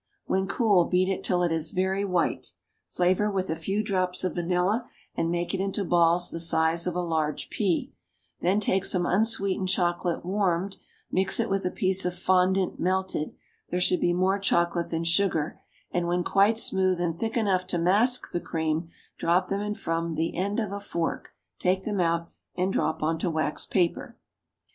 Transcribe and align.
When 0.25 0.47
cool 0.47 0.85
beat 0.85 1.07
it 1.09 1.23
till 1.23 1.43
it 1.43 1.51
is 1.51 1.69
very 1.69 2.03
white, 2.03 2.53
flavor 2.89 3.29
with 3.29 3.51
a 3.51 3.55
few 3.55 3.83
drops 3.83 4.23
of 4.23 4.33
vanilla 4.33 4.87
and 5.13 5.29
make 5.29 5.53
it 5.53 5.59
into 5.59 5.85
balls 5.85 6.31
the 6.31 6.39
size 6.39 6.87
of 6.87 6.95
a 6.95 7.01
large 7.01 7.51
pea; 7.51 7.93
then 8.39 8.59
take 8.59 8.83
some 8.83 9.05
unsweetened 9.05 9.69
chocolate 9.69 10.25
warmed, 10.25 10.77
mix 11.11 11.39
it 11.39 11.51
with 11.51 11.65
a 11.65 11.69
piece 11.69 12.03
of 12.03 12.17
fondant 12.17 12.79
melted 12.79 13.35
there 13.69 13.79
should 13.79 13.99
be 14.01 14.11
more 14.11 14.39
chocolate 14.39 14.89
than 14.89 15.03
sugar 15.03 15.61
and 15.91 16.07
when 16.07 16.23
quite 16.23 16.57
smooth 16.57 16.99
and 16.99 17.19
thick 17.19 17.37
enough 17.37 17.67
to 17.67 17.77
mask 17.77 18.31
the 18.31 18.41
cream, 18.41 18.89
drop 19.19 19.49
them 19.49 19.61
in 19.61 19.75
from 19.75 20.15
the 20.15 20.35
end 20.35 20.59
of 20.59 20.71
a 20.71 20.79
fork, 20.79 21.33
take 21.59 21.83
them 21.83 21.99
out, 22.01 22.31
and 22.55 22.73
drop 22.73 23.03
on 23.03 23.19
to 23.19 23.29
wax 23.29 23.67
paper. 23.67 24.17